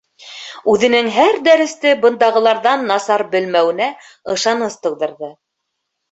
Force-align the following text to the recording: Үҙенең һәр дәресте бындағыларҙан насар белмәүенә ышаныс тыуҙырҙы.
Үҙенең 0.71 1.09
һәр 1.17 1.35
дәресте 1.47 1.91
бындағыларҙан 2.05 2.85
насар 2.91 3.23
белмәүенә 3.35 3.91
ышаныс 4.37 4.79
тыуҙырҙы. 4.87 5.31